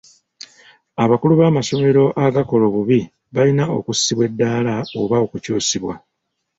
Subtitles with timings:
[1.03, 2.99] Abakulu b'amasomero agakola obubi
[3.35, 5.93] balina okussibwa eddaala oba okukyusibwa.